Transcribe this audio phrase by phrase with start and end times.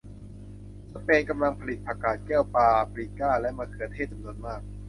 [0.93, 4.61] สเปนกำลังผลิตผักกาดแก้วปาปริก้าและมะเขือเทศจำนวนมาก